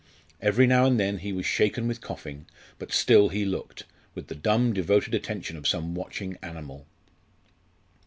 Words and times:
Every 0.41 0.65
now 0.65 0.85
and 0.85 0.99
then 0.99 1.19
he 1.19 1.31
was 1.31 1.45
shaken 1.45 1.87
with 1.87 2.01
coughing, 2.01 2.47
but 2.79 2.91
still 2.91 3.29
he 3.29 3.45
looked 3.45 3.83
with 4.15 4.29
the 4.29 4.35
dumb 4.35 4.73
devoted 4.73 5.13
attention 5.13 5.57
of 5.57 5.67
some 5.67 5.93
watching 5.93 6.39
animal. 6.41 6.87